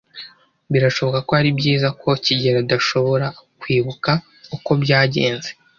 [0.71, 3.27] Birashoboka ko ari byiza ko kigeli adashobora
[3.61, 4.11] kwibuka
[4.55, 5.49] uko byagenze.